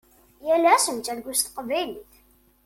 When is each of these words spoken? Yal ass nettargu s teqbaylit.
Yal 0.47 0.65
ass 0.73 0.85
nettargu 0.89 1.33
s 1.37 1.39
teqbaylit. 1.41 2.13